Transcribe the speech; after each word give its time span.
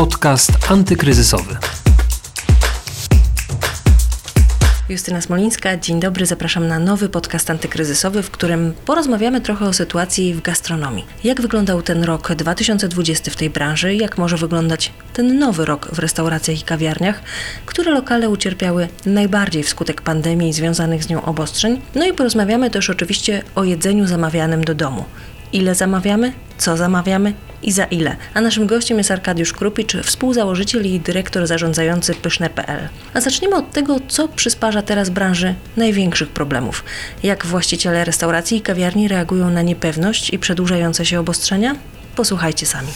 Podcast 0.00 0.70
antykryzysowy. 0.70 1.56
Justyna 4.88 5.20
Smolińska, 5.20 5.76
dzień 5.76 6.00
dobry, 6.00 6.26
zapraszam 6.26 6.68
na 6.68 6.78
nowy 6.78 7.08
podcast 7.08 7.50
antykryzysowy, 7.50 8.22
w 8.22 8.30
którym 8.30 8.72
porozmawiamy 8.86 9.40
trochę 9.40 9.64
o 9.64 9.72
sytuacji 9.72 10.34
w 10.34 10.42
gastronomii. 10.42 11.06
Jak 11.24 11.40
wyglądał 11.40 11.82
ten 11.82 12.04
rok 12.04 12.34
2020 12.34 13.30
w 13.30 13.36
tej 13.36 13.50
branży, 13.50 13.94
jak 13.94 14.18
może 14.18 14.36
wyglądać 14.36 14.92
ten 15.12 15.38
nowy 15.38 15.64
rok 15.64 15.88
w 15.92 15.98
restauracjach 15.98 16.60
i 16.60 16.64
kawiarniach, 16.64 17.22
które 17.66 17.92
lokale 17.92 18.28
ucierpiały 18.28 18.88
najbardziej 19.06 19.62
wskutek 19.62 20.02
pandemii 20.02 20.48
i 20.48 20.52
związanych 20.52 21.04
z 21.04 21.08
nią 21.08 21.22
obostrzeń. 21.22 21.80
No 21.94 22.06
i 22.06 22.12
porozmawiamy 22.12 22.70
też 22.70 22.90
oczywiście 22.90 23.42
o 23.54 23.64
jedzeniu 23.64 24.06
zamawianym 24.06 24.64
do 24.64 24.74
domu. 24.74 25.04
Ile 25.52 25.74
zamawiamy, 25.74 26.32
co 26.58 26.76
zamawiamy 26.76 27.34
i 27.62 27.72
za 27.72 27.84
ile. 27.84 28.16
A 28.34 28.40
naszym 28.40 28.66
gościem 28.66 28.98
jest 28.98 29.10
Arkadiusz 29.10 29.52
Krupicz, 29.52 29.96
współzałożyciel 29.96 30.86
i 30.86 31.00
dyrektor 31.00 31.46
zarządzający 31.46 32.14
Pyszne.pl. 32.14 32.88
A 33.14 33.20
zaczniemy 33.20 33.56
od 33.56 33.70
tego, 33.70 33.96
co 34.08 34.28
przysparza 34.28 34.82
teraz 34.82 35.10
branży 35.10 35.54
największych 35.76 36.28
problemów. 36.28 36.84
Jak 37.22 37.46
właściciele 37.46 38.04
restauracji 38.04 38.58
i 38.58 38.60
kawiarni 38.60 39.08
reagują 39.08 39.50
na 39.50 39.62
niepewność 39.62 40.32
i 40.32 40.38
przedłużające 40.38 41.06
się 41.06 41.20
obostrzenia? 41.20 41.76
Posłuchajcie 42.16 42.66
sami. 42.66 42.88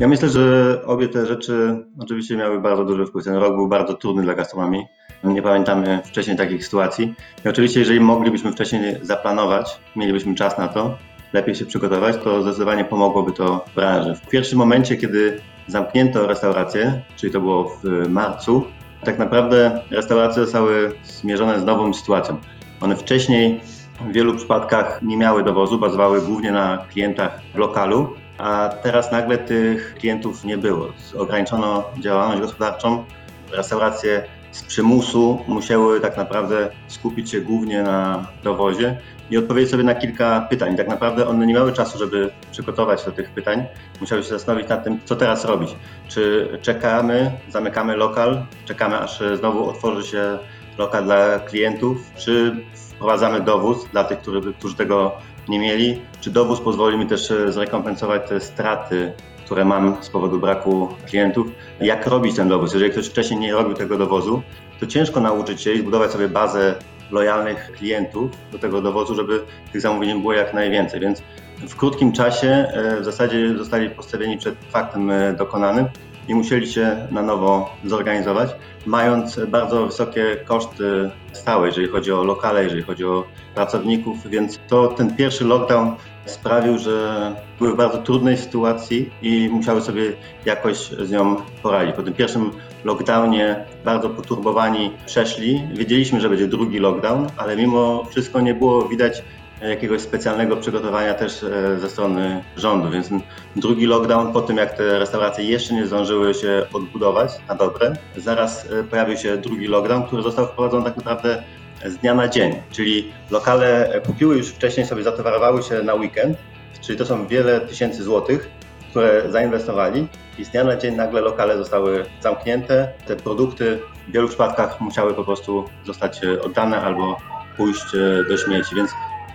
Ja 0.00 0.08
myślę, 0.08 0.28
że 0.28 0.76
obie 0.86 1.08
te 1.08 1.26
rzeczy 1.26 1.84
oczywiście 1.98 2.36
miały 2.36 2.60
bardzo 2.60 2.84
duży 2.84 3.06
wpływ. 3.06 3.24
Ten 3.24 3.34
rok 3.34 3.54
był 3.54 3.68
bardzo 3.68 3.94
trudny 3.94 4.22
dla 4.22 4.34
gastronomii. 4.34 4.86
Nie 5.24 5.42
pamiętamy 5.42 6.02
wcześniej 6.04 6.36
takich 6.36 6.64
sytuacji. 6.64 7.14
I 7.44 7.48
oczywiście, 7.48 7.80
jeżeli 7.80 8.00
moglibyśmy 8.00 8.52
wcześniej 8.52 8.96
zaplanować, 9.02 9.80
mielibyśmy 9.96 10.34
czas 10.34 10.58
na 10.58 10.68
to, 10.68 10.98
lepiej 11.32 11.54
się 11.54 11.66
przygotować, 11.66 12.16
to 12.24 12.42
zdecydowanie 12.42 12.84
pomogłoby 12.84 13.32
to 13.32 13.64
branży. 13.74 14.14
W 14.14 14.28
pierwszym 14.28 14.58
momencie, 14.58 14.96
kiedy 14.96 15.40
zamknięto 15.66 16.26
restauracje, 16.26 17.02
czyli 17.16 17.32
to 17.32 17.40
było 17.40 17.64
w 17.64 18.08
marcu, 18.08 18.64
tak 19.04 19.18
naprawdę 19.18 19.80
restauracje 19.90 20.42
zostały 20.42 20.92
zmierzone 21.04 21.60
z 21.60 21.64
nową 21.64 21.94
sytuacją. 21.94 22.36
One 22.80 22.96
wcześniej 22.96 23.60
w 24.00 24.12
wielu 24.12 24.36
przypadkach 24.36 25.02
nie 25.02 25.16
miały 25.16 25.44
dowozu, 25.44 25.78
bazowały 25.78 26.22
głównie 26.22 26.52
na 26.52 26.78
klientach 26.90 27.40
w 27.54 27.58
lokalu, 27.58 28.14
a 28.38 28.70
teraz 28.82 29.12
nagle 29.12 29.38
tych 29.38 29.94
klientów 29.94 30.44
nie 30.44 30.58
było. 30.58 30.88
Ograniczono 31.18 31.84
działalność 32.00 32.40
gospodarczą, 32.40 33.04
restauracje 33.52 34.22
z 34.52 34.62
przymusu 34.62 35.38
musiały 35.48 36.00
tak 36.00 36.16
naprawdę 36.16 36.70
skupić 36.88 37.30
się 37.30 37.40
głównie 37.40 37.82
na 37.82 38.26
dowozie 38.44 38.98
i 39.30 39.38
odpowiedzieć 39.38 39.70
sobie 39.70 39.84
na 39.84 39.94
kilka 39.94 40.46
pytań. 40.50 40.76
Tak 40.76 40.88
naprawdę 40.88 41.26
one 41.26 41.46
nie 41.46 41.54
miały 41.54 41.72
czasu, 41.72 41.98
żeby 41.98 42.30
przygotować 42.52 43.04
do 43.04 43.12
tych 43.12 43.30
pytań. 43.30 43.64
Musiały 44.00 44.22
się 44.22 44.28
zastanowić 44.28 44.68
nad 44.68 44.84
tym, 44.84 45.00
co 45.04 45.16
teraz 45.16 45.44
robić. 45.44 45.76
Czy 46.08 46.48
czekamy, 46.62 47.32
zamykamy 47.48 47.96
lokal, 47.96 48.46
czekamy 48.64 48.98
aż 48.98 49.22
znowu 49.34 49.68
otworzy 49.68 50.08
się 50.10 50.38
lokal 50.78 51.04
dla 51.04 51.38
klientów, 51.38 51.96
czy 52.16 52.56
wprowadzamy 52.74 53.40
dowóz 53.40 53.84
dla 53.92 54.04
tych, 54.04 54.18
którzy, 54.18 54.52
którzy 54.52 54.76
tego 54.76 55.12
nie 55.48 55.58
mieli, 55.58 56.02
czy 56.20 56.30
dowóz 56.30 56.60
pozwoli 56.60 56.98
mi 56.98 57.06
też 57.06 57.32
zrekompensować 57.48 58.28
te 58.28 58.40
straty 58.40 59.12
które 59.50 59.64
mam 59.64 59.96
z 60.00 60.08
powodu 60.08 60.38
braku 60.38 60.88
klientów. 61.06 61.46
Jak 61.80 62.06
robić 62.06 62.36
ten 62.36 62.48
dowóz? 62.48 62.72
Jeżeli 62.72 62.90
ktoś 62.90 63.06
wcześniej 63.06 63.40
nie 63.40 63.52
robił 63.52 63.74
tego 63.74 63.98
dowozu, 63.98 64.42
to 64.80 64.86
ciężko 64.86 65.20
nauczyć 65.20 65.62
się 65.62 65.72
i 65.72 65.78
zbudować 65.78 66.10
sobie 66.12 66.28
bazę 66.28 66.74
lojalnych 67.10 67.72
klientów 67.72 68.30
do 68.52 68.58
tego 68.58 68.82
dowozu, 68.82 69.14
żeby 69.14 69.40
tych 69.72 69.80
zamówień 69.80 70.20
było 70.20 70.32
jak 70.32 70.54
najwięcej. 70.54 71.00
Więc 71.00 71.22
w 71.68 71.76
krótkim 71.76 72.12
czasie 72.12 72.48
e, 72.48 73.00
w 73.00 73.04
zasadzie 73.04 73.58
zostali 73.58 73.90
postawieni 73.90 74.38
przed 74.38 74.54
faktem 74.64 75.10
e, 75.10 75.32
dokonanym 75.32 75.86
i 76.28 76.34
musieli 76.34 76.66
się 76.66 77.06
na 77.10 77.22
nowo 77.22 77.70
zorganizować, 77.84 78.50
mając 78.86 79.40
bardzo 79.48 79.86
wysokie 79.86 80.36
koszty 80.44 81.10
stałe, 81.32 81.66
jeżeli 81.66 81.88
chodzi 81.88 82.12
o 82.12 82.24
lokale, 82.24 82.64
jeżeli 82.64 82.82
chodzi 82.82 83.04
o 83.04 83.24
pracowników, 83.54 84.26
więc 84.26 84.60
to 84.68 84.88
ten 84.88 85.16
pierwszy 85.16 85.44
lockdown 85.44 85.96
sprawił, 86.26 86.78
że 86.78 87.34
były 87.58 87.72
w 87.72 87.76
bardzo 87.76 87.98
trudnej 87.98 88.36
sytuacji 88.36 89.10
i 89.22 89.48
musiały 89.52 89.80
sobie 89.80 90.12
jakoś 90.46 90.76
z 90.76 91.10
nią 91.10 91.36
poradzić. 91.62 91.96
Po 91.96 92.02
tym 92.02 92.14
pierwszym 92.14 92.50
lockdownie 92.84 93.64
bardzo 93.84 94.10
poturbowani 94.10 94.90
przeszli. 95.06 95.62
Wiedzieliśmy, 95.72 96.20
że 96.20 96.28
będzie 96.28 96.48
drugi 96.48 96.78
lockdown, 96.78 97.26
ale 97.36 97.56
mimo 97.56 98.04
wszystko 98.04 98.40
nie 98.40 98.54
było 98.54 98.88
widać 98.88 99.22
jakiegoś 99.68 100.00
specjalnego 100.00 100.56
przygotowania 100.56 101.14
też 101.14 101.42
e, 101.42 101.78
ze 101.80 101.90
strony 101.90 102.44
rządu, 102.56 102.90
więc 102.90 103.08
drugi 103.56 103.86
lockdown 103.86 104.32
po 104.32 104.40
tym, 104.40 104.56
jak 104.56 104.76
te 104.76 104.98
restauracje 104.98 105.44
jeszcze 105.44 105.74
nie 105.74 105.86
zdążyły 105.86 106.34
się 106.34 106.66
odbudować 106.72 107.30
na 107.48 107.54
dobre, 107.54 107.92
zaraz 108.16 108.66
e, 108.70 108.84
pojawił 108.84 109.16
się 109.16 109.36
drugi 109.36 109.66
lockdown, 109.66 110.02
który 110.02 110.22
został 110.22 110.46
wprowadzony 110.46 110.84
tak 110.84 110.96
naprawdę 110.96 111.42
z 111.86 111.96
dnia 111.96 112.14
na 112.14 112.28
dzień, 112.28 112.62
czyli 112.70 113.12
lokale 113.30 114.00
kupiły 114.06 114.36
już 114.36 114.48
wcześniej 114.48 114.86
sobie, 114.86 115.02
zatowarowały 115.02 115.62
się 115.62 115.82
na 115.82 115.94
weekend, 115.94 116.38
czyli 116.80 116.98
to 116.98 117.06
są 117.06 117.26
wiele 117.26 117.60
tysięcy 117.60 118.02
złotych, 118.02 118.50
które 118.90 119.22
zainwestowali 119.30 120.08
i 120.38 120.44
z 120.44 120.50
dnia 120.50 120.64
na 120.64 120.76
dzień 120.76 120.94
nagle 120.94 121.20
lokale 121.20 121.56
zostały 121.56 122.04
zamknięte. 122.20 122.92
Te 123.06 123.16
produkty 123.16 123.78
w 124.08 124.12
wielu 124.12 124.28
przypadkach 124.28 124.80
musiały 124.80 125.14
po 125.14 125.24
prostu 125.24 125.64
zostać 125.86 126.20
oddane 126.24 126.82
albo 126.82 127.16
pójść 127.56 127.86
do 128.28 128.36
śmieci, 128.36 128.74
więc 128.76 128.90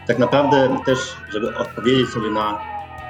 tak 0.07 0.19
naprawdę 0.19 0.77
też, 0.85 0.99
żeby 1.33 1.57
odpowiedzieć 1.57 2.09
sobie 2.09 2.29
na 2.29 2.61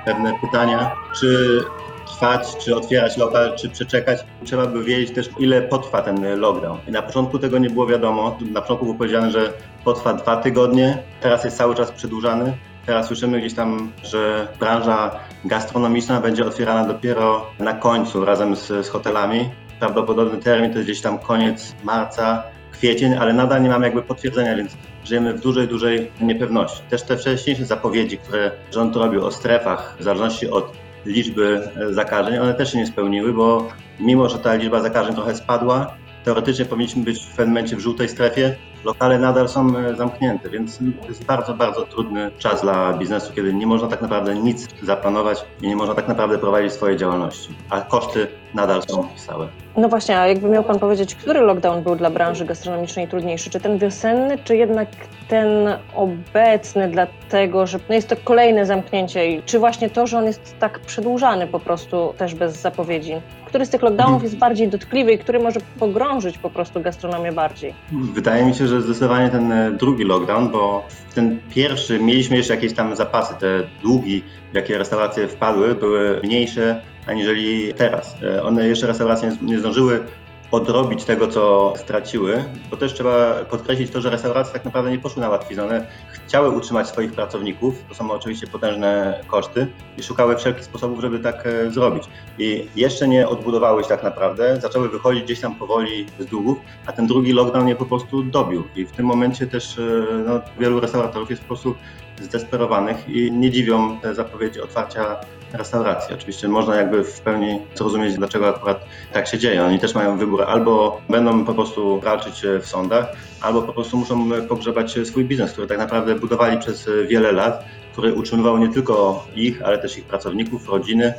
pewne 0.06 0.34
pytania, 0.42 0.92
czy 1.20 1.60
trwać, 2.06 2.58
czy 2.58 2.76
otwierać 2.76 3.18
lokal, 3.18 3.56
czy 3.56 3.70
przeczekać, 3.70 4.20
trzeba 4.44 4.66
by 4.66 4.84
wiedzieć 4.84 5.12
też, 5.12 5.30
ile 5.40 5.62
potrwa 5.62 6.02
ten 6.02 6.40
lockdown. 6.40 6.78
I 6.88 6.92
na 6.92 7.02
początku 7.02 7.40
tego 7.40 7.58
nie 7.58 7.70
było 7.70 7.88
wiadomo. 7.88 8.38
Na 8.52 8.62
początku 8.62 8.86
było 8.86 8.98
powiedziane, 8.98 9.32
że 9.32 9.54
potrwa 9.84 10.14
dwa 10.14 10.38
tygodnie, 10.38 10.98
teraz 11.22 11.44
jest 11.44 11.58
cały 11.58 11.76
czas 11.76 11.92
przedłużany. 11.92 12.58
Teraz 12.86 13.08
słyszymy 13.08 13.40
gdzieś 13.40 13.54
tam, 13.54 13.92
że 14.04 14.48
branża 14.60 15.20
gastronomiczna 15.46 16.22
będzie 16.22 16.46
otwierana 16.46 16.86
dopiero 16.86 17.46
na 17.60 17.74
końcu 17.74 18.26
razem 18.26 18.56
z, 18.56 18.68
z 18.68 18.90
hotelami. 18.90 19.50
Prawdopodobny 19.80 20.40
termin 20.40 20.72
to 20.72 20.78
jest 20.78 20.90
gdzieś 20.90 21.02
tam 21.02 21.20
koniec 21.20 21.76
marca, 21.84 22.44
kwiecień, 22.72 23.14
ale 23.14 23.34
nadal 23.34 23.64
nie 23.64 23.70
mamy 23.70 23.86
jakby 23.86 24.02
potwierdzenia, 24.02 24.56
więc 24.56 24.78
żyjemy 25.04 25.34
w 25.34 25.42
dużej, 25.42 25.68
dużej 25.68 26.12
niepewności. 26.22 26.84
Też 26.90 27.04
te 27.04 27.18
wcześniejsze 27.18 27.66
zapowiedzi, 27.66 28.18
które 28.18 28.52
rząd 28.72 28.96
robił 28.96 29.26
o 29.26 29.32
strefach, 29.32 29.96
w 30.00 30.04
zależności 30.04 30.50
od 30.50 30.72
liczby 31.06 31.70
zakażeń, 31.92 32.38
one 32.38 32.54
też 32.54 32.72
się 32.72 32.78
nie 32.78 32.88
spełniły, 32.88 33.34
bo 33.34 33.68
mimo, 34.00 34.30
że 34.30 34.40
ta 34.40 34.56
liczba 34.56 34.82
zakażeń 34.82 35.16
trochę 35.16 35.36
spadła, 35.36 35.98
teoretycznie 36.24 36.66
powinniśmy 36.66 37.04
być 37.04 37.24
w 37.24 37.30
pewnym 37.30 37.48
momencie 37.48 37.76
w 37.76 37.80
żółtej 37.80 38.10
strefie, 38.10 38.56
lokale 38.86 39.20
nadal 39.20 39.50
są 39.50 39.78
e, 39.78 39.96
zamknięte, 39.96 40.50
więc 40.50 40.78
to 40.78 41.08
jest 41.08 41.26
bardzo, 41.26 41.54
bardzo 41.54 41.82
trudny 41.82 42.32
czas 42.38 42.62
dla 42.62 42.94
biznesu, 42.94 43.34
kiedy 43.34 43.54
nie 43.54 43.68
można 43.68 43.88
tak 43.88 44.02
naprawdę 44.02 44.36
nic 44.36 44.68
zaplanować 44.84 45.46
i 45.62 45.68
nie 45.68 45.76
można 45.76 45.96
tak 45.96 46.08
naprawdę 46.08 46.38
prowadzić 46.38 46.74
swojej 46.74 46.98
działalności, 46.98 47.56
a 47.70 47.82
koszty 47.82 48.28
nadal 48.54 48.82
są 48.88 49.08
stałe. 49.16 49.48
No 49.78 49.90
właśnie, 49.90 50.20
a 50.20 50.28
jakby 50.28 50.50
miał 50.50 50.64
Pan 50.64 50.80
powiedzieć, 50.80 51.16
który 51.16 51.40
lockdown 51.40 51.84
był 51.84 51.96
dla 51.96 52.10
branży 52.10 52.46
gastronomicznej 52.46 53.08
trudniejszy? 53.08 53.50
Czy 53.50 53.60
ten 53.60 53.78
wiosenny, 53.78 54.38
czy 54.44 54.58
jednak 54.58 54.88
ten 55.28 55.48
obecny, 55.96 56.88
dlatego 56.88 57.68
że 57.68 57.80
no 57.90 57.96
jest 57.96 58.08
to 58.08 58.16
kolejne 58.24 58.66
zamknięcie 58.66 59.42
czy 59.46 59.60
właśnie 59.60 59.90
to, 59.90 60.08
że 60.08 60.18
on 60.18 60.26
jest 60.26 60.56
tak 60.60 60.80
przedłużany 60.80 61.48
po 61.48 61.60
prostu 61.60 62.14
też 62.18 62.36
bez 62.36 62.62
zapowiedzi? 62.62 63.14
Który 63.56 63.66
z 63.66 63.70
tych 63.70 63.82
lockdownów 63.82 64.24
jest 64.24 64.38
bardziej 64.38 64.68
dotkliwy 64.68 65.14
i 65.14 65.18
który 65.18 65.40
może 65.40 65.60
pogrążyć 65.80 66.38
po 66.38 66.50
prostu 66.50 66.82
gastronomię 66.82 67.32
bardziej? 67.32 67.74
Wydaje 67.92 68.46
mi 68.46 68.56
się, 68.56 68.68
że 68.68 68.82
zdecydowanie 68.82 69.30
ten 69.30 69.52
e, 69.52 69.72
drugi 69.72 70.04
lockdown, 70.04 70.50
bo 70.50 70.88
w 71.10 71.14
ten 71.14 71.40
pierwszy 71.50 72.00
mieliśmy 72.00 72.38
jeszcze 72.38 72.56
jakieś 72.56 72.74
tam 72.74 72.96
zapasy, 72.96 73.34
te 73.40 73.64
długi, 73.82 74.24
w 74.52 74.56
jakie 74.56 74.78
restauracje 74.78 75.28
wpadły, 75.28 75.76
były 75.76 76.22
mniejsze 76.24 76.82
aniżeli 77.08 77.74
teraz. 77.74 78.16
E, 78.24 78.44
one 78.44 78.68
jeszcze 78.68 78.88
restauracje 78.88 79.32
nie 79.42 79.60
zdążyły 79.60 80.04
odrobić 80.52 81.04
tego, 81.04 81.28
co 81.28 81.74
straciły, 81.78 82.44
bo 82.72 82.78
też 82.78 82.94
trzeba 82.94 83.34
podkreślić 83.34 83.92
to, 83.92 84.02
że 84.02 84.10
restauracje 84.10 84.54
tak 84.54 84.66
naprawdę 84.66 84.92
nie 84.92 85.00
poszły 85.00 85.22
na 85.22 85.30
łatwiznę. 85.30 85.88
Chciały 86.36 86.50
utrzymać 86.50 86.88
swoich 86.88 87.12
pracowników, 87.12 87.84
to 87.90 87.96
są 87.96 88.12
oczywiście 88.12 88.48
potężne 88.48 89.22
koszty 89.28 89.68
i 89.98 90.04
szukały 90.04 90.38
wszelkich 90.38 90.64
sposobów, 90.64 91.02
żeby 91.02 91.20
tak 91.20 91.48
e, 91.48 91.72
zrobić. 91.72 92.04
I 92.38 92.68
jeszcze 92.76 93.08
nie 93.08 93.28
odbudowały 93.28 93.84
się 93.84 93.90
tak 93.90 94.04
naprawdę, 94.04 94.62
zaczęły 94.62 94.90
wychodzić 94.90 95.24
gdzieś 95.24 95.40
tam 95.40 95.56
powoli 95.56 96.06
z 96.20 96.26
długów, 96.26 96.58
a 96.86 96.92
ten 96.92 97.08
drugi 97.08 97.34
lockdown 97.34 97.68
je 97.68 97.76
po 97.76 97.86
prostu 97.86 98.24
dobił. 98.24 98.64
I 98.76 98.86
w 98.86 98.92
tym 98.92 99.06
momencie 99.06 99.48
też 99.48 99.80
e, 99.80 99.82
no, 100.26 100.42
wielu 100.60 100.80
restauratorów 100.80 101.30
jest 101.30 101.42
po 101.42 101.48
prostu 101.48 101.76
zdesperowanych 102.22 103.10
i 103.10 103.32
nie 103.32 103.52
dziwią 103.52 104.00
te 104.00 104.16
zapowiedzi 104.16 104.62
otwarcia 104.62 105.18
restauracji. 105.54 106.16
Oczywiście 106.16 106.48
można 106.48 106.76
jakby 106.76 107.04
w 107.04 107.22
pełni 107.22 107.60
zrozumieć, 107.76 108.16
dlaczego 108.16 108.50
akurat 108.50 108.86
tak 109.14 109.28
się 109.28 109.38
dzieje. 109.38 109.64
Oni 109.64 109.80
też 109.80 109.96
mają 109.96 110.18
wybór, 110.18 110.44
albo 110.44 111.02
będą 111.10 111.46
po 111.46 111.54
prostu 111.54 112.00
walczyć 112.02 112.42
w 112.62 112.66
sądach, 112.66 113.08
albo 113.46 113.62
po 113.62 113.74
prostu 113.74 113.98
muszą 113.98 114.30
pogrzebać 114.50 115.00
swój 115.04 115.26
biznes, 115.26 115.52
który 115.52 115.68
tak 115.68 115.78
naprawdę 115.78 116.16
budowali 116.16 116.58
przez 116.58 116.90
wiele 117.08 117.32
lat, 117.32 117.66
który 117.92 118.14
utrzymywał 118.14 118.58
nie 118.58 118.70
tylko 118.70 119.26
ich, 119.36 119.62
ale 119.62 119.78
też 119.78 119.98
ich 119.98 120.06
pracowników, 120.06 120.70
rodziny. 120.70 121.14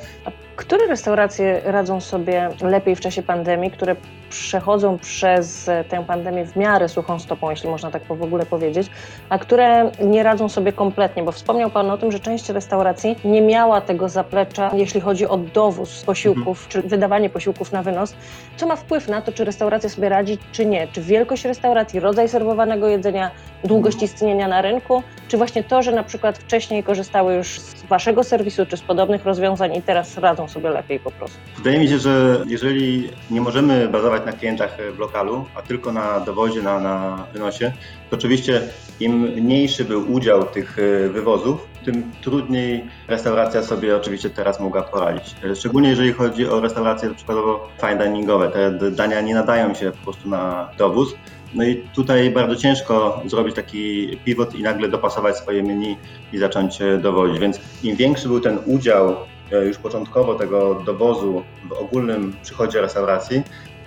Które 0.56 0.86
restauracje 0.86 1.60
radzą 1.64 2.00
sobie 2.00 2.50
lepiej 2.62 2.96
w 2.96 3.00
czasie 3.00 3.22
pandemii, 3.22 3.70
które 3.70 3.96
przechodzą 4.30 4.98
przez 4.98 5.70
tę 5.88 6.04
pandemię 6.06 6.44
w 6.44 6.56
miarę 6.56 6.88
suchą 6.88 7.18
stopą, 7.18 7.50
jeśli 7.50 7.70
można 7.70 7.90
tak 7.90 8.02
w 8.04 8.22
ogóle 8.22 8.46
powiedzieć, 8.46 8.90
a 9.28 9.38
które 9.38 9.90
nie 10.04 10.22
radzą 10.22 10.48
sobie 10.48 10.72
kompletnie, 10.72 11.22
bo 11.22 11.32
wspomniał 11.32 11.70
Pan 11.70 11.90
o 11.90 11.98
tym, 11.98 12.12
że 12.12 12.20
część 12.20 12.48
restauracji 12.48 13.16
nie 13.24 13.42
miała 13.42 13.80
tego 13.80 14.08
zaplecza, 14.08 14.70
jeśli 14.74 15.00
chodzi 15.00 15.26
o 15.26 15.36
dowóz 15.36 16.02
posiłków, 16.02 16.64
mhm. 16.64 16.68
czy 16.68 16.88
wydawanie 16.88 17.30
posiłków 17.30 17.72
na 17.72 17.82
wynos, 17.82 18.14
co 18.56 18.66
ma 18.66 18.76
wpływ 18.76 19.08
na 19.08 19.22
to, 19.22 19.32
czy 19.32 19.44
restauracja 19.44 19.88
sobie 19.88 20.08
radzi, 20.08 20.38
czy 20.52 20.66
nie. 20.66 20.88
Czy 20.88 21.02
wielkość 21.02 21.44
restauracji, 21.44 22.00
rodzaj 22.00 22.28
serwowanego 22.28 22.88
jedzenia, 22.88 23.30
długość 23.64 24.02
istnienia 24.02 24.48
na 24.48 24.62
rynku, 24.62 25.02
czy 25.28 25.36
właśnie 25.36 25.64
to, 25.64 25.82
że 25.82 25.92
na 25.92 26.02
przykład 26.02 26.38
wcześniej 26.38 26.82
korzystały 26.82 27.34
już 27.34 27.60
z 27.60 27.82
Waszego 27.86 28.24
serwisu, 28.24 28.66
czy 28.66 28.76
z 28.76 28.82
podobnych 28.82 29.24
rozwiązań 29.24 29.74
i 29.74 29.82
teraz 29.82 30.18
radzą 30.18 30.48
sobie 30.48 30.70
lepiej 30.70 31.00
po 31.00 31.10
prostu? 31.10 31.38
Wydaje 31.56 31.78
mi 31.78 31.88
się, 31.88 31.98
że 31.98 32.44
jeżeli 32.46 33.10
nie 33.30 33.40
możemy 33.40 33.88
bazować 33.88 34.26
na 34.26 34.32
klientach 34.32 34.76
w 34.96 34.98
lokalu, 34.98 35.44
a 35.54 35.62
tylko 35.62 35.92
na 35.92 36.20
dowozie, 36.20 36.62
na, 36.62 36.80
na 36.80 37.26
wynosie, 37.32 37.72
to 38.10 38.16
oczywiście 38.16 38.62
im 39.00 39.20
mniejszy 39.20 39.84
był 39.84 40.12
udział 40.12 40.44
tych 40.44 40.78
e, 40.78 41.08
wywozów, 41.08 41.68
tym 41.84 42.12
trudniej 42.22 42.84
restauracja 43.08 43.62
sobie 43.62 43.96
oczywiście 43.96 44.30
teraz 44.30 44.60
mogła 44.60 44.82
poradzić. 44.82 45.36
Szczególnie 45.54 45.88
jeżeli 45.88 46.12
chodzi 46.12 46.48
o 46.48 46.60
restauracje 46.60 47.14
przykładowo 47.14 47.68
fine 47.80 48.04
diningowe. 48.04 48.50
Te 48.50 48.90
dania 48.90 49.20
nie 49.20 49.34
nadają 49.34 49.74
się 49.74 49.90
po 49.90 49.96
prostu 50.04 50.28
na 50.28 50.70
dowóz. 50.78 51.14
No 51.56 51.64
i 51.64 51.76
tutaj 51.94 52.30
bardzo 52.30 52.56
ciężko 52.56 53.22
zrobić 53.26 53.56
taki 53.56 54.16
pivot 54.24 54.54
i 54.54 54.62
nagle 54.62 54.88
dopasować 54.88 55.36
swoje 55.36 55.62
menu 55.62 55.96
i 56.32 56.38
zacząć 56.38 56.82
e, 56.82 56.98
dowozić. 56.98 57.38
Więc 57.38 57.60
im 57.82 57.96
większy 57.96 58.28
był 58.28 58.40
ten 58.40 58.58
udział 58.66 59.16
e, 59.52 59.64
już 59.64 59.78
początkowo 59.78 60.34
tego 60.34 60.82
dowozu 60.86 61.42
w 61.68 61.72
ogólnym 61.72 62.36
przychodzie 62.42 62.80
restauracji, 62.80 63.42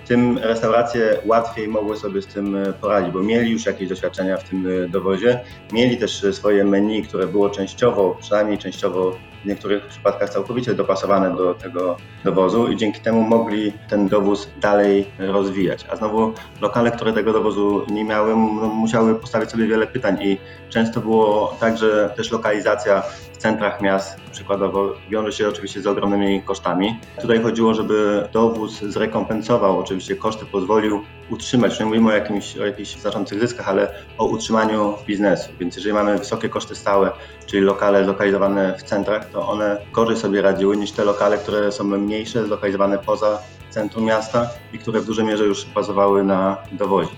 tym 0.06 0.38
restauracje 0.38 1.18
łatwiej 1.26 1.68
mogły 1.68 1.96
sobie 1.96 2.22
z 2.22 2.26
tym 2.26 2.56
e, 2.56 2.72
poradzić, 2.72 3.12
bo 3.12 3.22
mieli 3.22 3.50
już 3.50 3.66
jakieś 3.66 3.88
doświadczenia 3.88 4.36
w 4.36 4.48
tym 4.48 4.68
dowozie, 4.88 5.40
mieli 5.72 5.96
też 5.96 6.26
swoje 6.32 6.64
menu, 6.64 7.02
które 7.02 7.26
było 7.26 7.50
częściowo, 7.50 8.16
przynajmniej 8.20 8.58
częściowo 8.58 9.16
w 9.44 9.46
niektórych 9.46 9.86
przypadkach 9.86 10.30
całkowicie 10.30 10.74
dopasowane 10.74 11.36
do 11.36 11.54
tego 11.54 11.96
dowozu 12.24 12.68
i 12.68 12.76
dzięki 12.76 13.00
temu 13.00 13.22
mogli 13.22 13.72
ten 13.88 14.08
dowóz 14.08 14.48
dalej 14.60 15.06
rozwijać. 15.18 15.86
A 15.90 15.96
znowu 15.96 16.32
lokale, 16.60 16.90
które 16.90 17.12
tego 17.12 17.32
dowozu 17.32 17.86
nie 17.90 18.04
miały, 18.04 18.36
musiały 18.36 19.14
postawić 19.14 19.50
sobie 19.50 19.66
wiele 19.66 19.86
pytań 19.86 20.18
i 20.22 20.38
często 20.68 21.00
było 21.00 21.56
tak, 21.60 21.78
że 21.78 22.12
też 22.16 22.30
lokalizacja 22.30 23.02
centrach 23.40 23.80
miast 23.80 24.20
przykładowo 24.32 24.94
wiąże 25.10 25.32
się 25.32 25.48
oczywiście 25.48 25.82
z 25.82 25.86
ogromnymi 25.86 26.42
kosztami. 26.42 27.00
Tutaj 27.20 27.42
chodziło, 27.42 27.74
żeby 27.74 28.28
dowóz 28.32 28.80
zrekompensował 28.80 29.78
oczywiście 29.78 30.16
koszty, 30.16 30.46
pozwolił 30.46 31.02
utrzymać, 31.30 31.80
nie 31.80 31.86
mówimy 31.86 32.08
o, 32.08 32.14
jakimś, 32.14 32.56
o 32.56 32.66
jakichś 32.66 32.96
zarządcych 32.96 33.40
zyskach, 33.40 33.68
ale 33.68 33.94
o 34.18 34.24
utrzymaniu 34.24 34.94
biznesu. 35.06 35.50
Więc 35.60 35.76
jeżeli 35.76 35.94
mamy 35.94 36.18
wysokie 36.18 36.48
koszty 36.48 36.74
stałe, 36.74 37.10
czyli 37.46 37.62
lokale 37.62 38.04
zlokalizowane 38.04 38.78
w 38.78 38.82
centrach, 38.82 39.30
to 39.30 39.48
one 39.48 39.80
gorzej 39.92 40.16
sobie 40.16 40.42
radziły 40.42 40.76
niż 40.76 40.92
te 40.92 41.04
lokale, 41.04 41.38
które 41.38 41.72
są 41.72 41.84
mniejsze, 41.84 42.46
zlokalizowane 42.46 42.98
poza 42.98 43.38
centrum 43.70 44.04
miasta 44.04 44.50
i 44.72 44.78
które 44.78 45.00
w 45.00 45.06
dużej 45.06 45.24
mierze 45.24 45.44
już 45.44 45.64
bazowały 45.64 46.24
na 46.24 46.56
dowozie. 46.72 47.10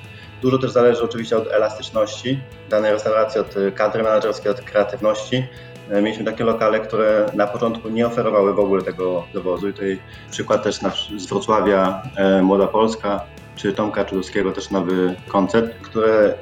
Dużo 0.42 0.58
też 0.58 0.70
zależy 0.70 1.02
oczywiście 1.02 1.36
od 1.36 1.52
elastyczności 1.52 2.40
danej 2.68 2.92
restauracji, 2.92 3.40
od 3.40 3.54
kadry 3.74 4.02
menedżerskiej, 4.02 4.50
od 4.50 4.60
kreatywności. 4.60 5.44
E, 5.92 6.02
mieliśmy 6.02 6.24
takie 6.24 6.44
lokale, 6.44 6.80
które 6.80 7.26
na 7.34 7.46
początku 7.46 7.88
nie 7.88 8.06
oferowały 8.06 8.54
w 8.54 8.58
ogóle 8.58 8.82
tego 8.82 9.24
dowozu. 9.34 9.68
I 9.68 9.72
tutaj 9.72 9.98
przykład 10.30 10.62
też 10.62 10.80
z 11.18 11.26
Wrocławia 11.26 12.02
e, 12.16 12.42
Młoda 12.42 12.66
Polska, 12.66 13.24
czy 13.56 13.72
Tomka 13.72 14.04
Czudowskiego 14.04 14.52
też 14.52 14.70
nowy 14.70 15.14
koncept, 15.28 15.74
które 15.82 16.34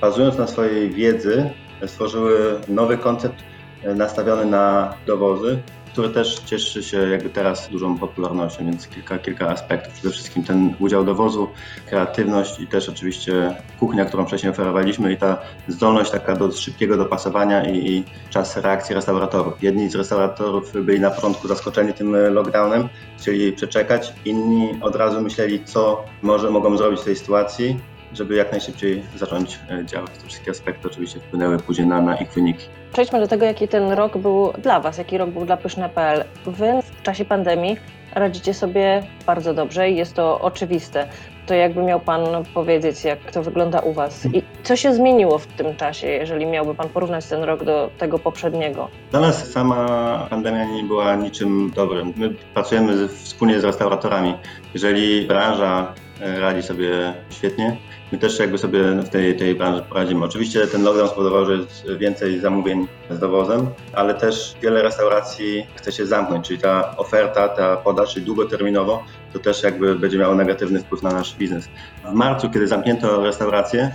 bazując 0.00 0.38
na 0.38 0.46
swojej 0.46 0.90
wiedzy 0.90 1.50
stworzyły 1.86 2.60
nowy 2.68 2.98
koncept 2.98 3.44
e, 3.82 3.94
nastawiony 3.94 4.44
na 4.44 4.94
dowozy, 5.06 5.58
który 5.98 6.10
też 6.10 6.38
cieszy 6.38 6.82
się 6.82 7.08
jakby 7.08 7.30
teraz 7.30 7.68
dużą 7.68 7.98
popularnością, 7.98 8.64
więc 8.64 8.88
kilka, 8.88 9.18
kilka 9.18 9.48
aspektów. 9.48 9.92
Przede 9.92 10.10
wszystkim 10.10 10.44
ten 10.44 10.74
udział 10.78 11.04
dowozu, 11.04 11.48
kreatywność 11.86 12.60
i 12.60 12.66
też 12.66 12.88
oczywiście 12.88 13.54
kuchnia, 13.78 14.04
którą 14.04 14.26
wcześniej 14.26 14.52
oferowaliśmy 14.52 15.12
i 15.12 15.16
ta 15.16 15.38
zdolność 15.68 16.10
taka 16.10 16.36
do 16.36 16.52
szybkiego 16.52 16.96
dopasowania 16.96 17.64
i, 17.64 17.92
i 17.92 18.04
czas 18.30 18.56
reakcji 18.56 18.94
restauratorów. 18.94 19.62
Jedni 19.62 19.90
z 19.90 19.94
restauratorów 19.94 20.72
byli 20.72 21.00
na 21.00 21.10
początku 21.10 21.48
zaskoczeni 21.48 21.92
tym 21.94 22.16
lockdownem, 22.16 22.88
chcieli 23.18 23.52
przeczekać, 23.52 24.12
inni 24.24 24.78
od 24.80 24.96
razu 24.96 25.20
myśleli, 25.20 25.64
co 25.64 26.04
może 26.22 26.50
mogą 26.50 26.76
zrobić 26.76 27.00
w 27.00 27.04
tej 27.04 27.16
sytuacji, 27.16 27.80
żeby 28.12 28.34
jak 28.34 28.52
najszybciej 28.52 29.02
zacząć 29.16 29.58
e, 29.70 29.86
działać. 29.86 30.10
Te 30.10 30.26
wszystkie 30.28 30.50
aspekty 30.50 30.88
oczywiście 30.88 31.20
wpłynęły 31.20 31.58
później 31.58 31.86
na, 31.86 32.00
na 32.00 32.16
ich 32.16 32.32
wyniki. 32.32 32.66
Przejdźmy 32.92 33.20
do 33.20 33.28
tego, 33.28 33.44
jaki 33.44 33.68
ten 33.68 33.92
rok 33.92 34.18
był 34.18 34.52
dla 34.62 34.80
Was, 34.80 34.98
jaki 34.98 35.18
rok 35.18 35.30
był 35.30 35.44
dla 35.44 35.56
Pyszne.pl. 35.56 36.24
Wy 36.46 36.72
w 36.82 37.02
czasie 37.02 37.24
pandemii 37.24 37.76
radzicie 38.14 38.54
sobie 38.54 39.02
bardzo 39.26 39.54
dobrze 39.54 39.90
i 39.90 39.96
jest 39.96 40.14
to 40.14 40.40
oczywiste. 40.40 41.08
To 41.46 41.54
jakby 41.54 41.82
miał 41.82 42.00
Pan 42.00 42.20
powiedzieć, 42.54 43.04
jak 43.04 43.32
to 43.32 43.42
wygląda 43.42 43.80
u 43.80 43.92
Was 43.92 44.26
i 44.26 44.42
co 44.62 44.76
się 44.76 44.94
zmieniło 44.94 45.38
w 45.38 45.46
tym 45.46 45.76
czasie, 45.76 46.06
jeżeli 46.06 46.46
miałby 46.46 46.74
Pan 46.74 46.88
porównać 46.88 47.26
ten 47.26 47.42
rok 47.42 47.64
do 47.64 47.90
tego 47.98 48.18
poprzedniego? 48.18 48.88
Dla 49.10 49.20
nas 49.20 49.50
sama 49.50 50.26
pandemia 50.30 50.64
nie 50.64 50.84
była 50.84 51.16
niczym 51.16 51.72
dobrym. 51.76 52.12
My 52.16 52.30
pracujemy 52.54 53.08
wspólnie 53.08 53.60
z 53.60 53.64
restauratorami. 53.64 54.34
Jeżeli 54.74 55.26
branża 55.26 55.94
radzi 56.20 56.62
sobie 56.62 57.14
świetnie, 57.30 57.76
my 58.12 58.18
też 58.18 58.38
jakby 58.38 58.58
sobie 58.58 58.82
w 59.02 59.08
tej, 59.08 59.36
tej 59.36 59.54
branży 59.54 59.82
poradzimy. 59.88 60.24
Oczywiście 60.24 60.66
ten 60.66 60.82
lockdown 60.82 61.08
spowodował, 61.08 61.46
że 61.46 61.52
jest 61.52 61.86
więcej 61.98 62.40
zamówień 62.40 62.88
z 63.10 63.18
dowozem, 63.18 63.66
ale 63.92 64.14
też 64.14 64.56
wiele 64.62 64.82
restauracji 64.82 65.66
chce 65.74 65.92
się 65.92 66.06
zamknąć, 66.06 66.46
czyli 66.46 66.60
ta 66.60 66.96
oferta, 66.96 67.48
ta 67.48 67.76
podaż, 67.76 68.14
czyli 68.14 68.26
długoterminowo, 68.26 69.04
to 69.32 69.38
też 69.38 69.62
jakby 69.62 69.94
będzie 69.94 70.18
miało 70.18 70.34
negatywny 70.34 70.80
wpływ 70.80 71.02
na 71.02 71.10
nasz 71.10 71.34
biznes. 71.34 71.68
W 72.04 72.12
marcu, 72.12 72.50
kiedy 72.50 72.66
zamknięto 72.66 73.24
restauracje, 73.24 73.94